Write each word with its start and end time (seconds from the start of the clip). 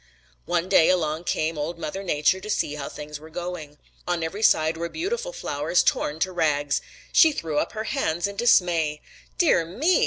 "One 0.47 0.67
day 0.67 0.89
along 0.89 1.25
came 1.25 1.59
Old 1.59 1.77
Mother 1.77 2.01
Nature 2.01 2.39
to 2.39 2.49
see 2.49 2.73
how 2.73 2.89
things 2.89 3.19
were 3.19 3.29
going. 3.29 3.77
On 4.07 4.23
every 4.23 4.41
side 4.41 4.75
were 4.75 4.89
beautiful 4.89 5.31
flowers 5.31 5.83
torn 5.83 6.17
to 6.21 6.31
rags. 6.31 6.81
She 7.13 7.31
threw 7.31 7.59
up 7.59 7.73
her 7.73 7.83
hands 7.83 8.25
in 8.25 8.35
dismay. 8.35 9.03
'Dear 9.37 9.63
me!' 9.63 9.99